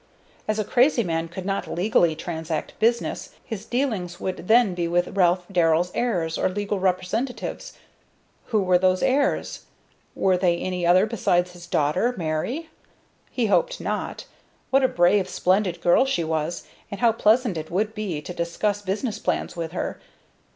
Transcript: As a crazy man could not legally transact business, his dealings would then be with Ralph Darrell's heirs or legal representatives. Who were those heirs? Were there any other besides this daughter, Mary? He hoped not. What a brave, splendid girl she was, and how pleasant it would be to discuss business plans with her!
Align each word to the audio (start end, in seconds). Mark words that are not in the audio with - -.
As 0.47 0.57
a 0.57 0.63
crazy 0.65 1.03
man 1.03 1.27
could 1.27 1.45
not 1.45 1.67
legally 1.67 2.15
transact 2.15 2.73
business, 2.79 3.35
his 3.45 3.65
dealings 3.65 4.19
would 4.19 4.47
then 4.47 4.73
be 4.73 4.87
with 4.87 5.09
Ralph 5.15 5.45
Darrell's 5.51 5.91
heirs 5.93 6.39
or 6.39 6.49
legal 6.49 6.79
representatives. 6.79 7.73
Who 8.47 8.63
were 8.63 8.79
those 8.79 9.03
heirs? 9.03 9.65
Were 10.15 10.37
there 10.37 10.57
any 10.59 10.87
other 10.87 11.05
besides 11.05 11.53
this 11.53 11.67
daughter, 11.67 12.15
Mary? 12.17 12.69
He 13.29 13.45
hoped 13.45 13.79
not. 13.79 14.25
What 14.71 14.81
a 14.83 14.87
brave, 14.87 15.29
splendid 15.29 15.81
girl 15.81 16.05
she 16.07 16.23
was, 16.23 16.63
and 16.89 16.99
how 16.99 17.11
pleasant 17.11 17.55
it 17.55 17.69
would 17.69 17.93
be 17.93 18.23
to 18.23 18.33
discuss 18.33 18.81
business 18.81 19.19
plans 19.19 19.55
with 19.55 19.71
her! 19.71 20.01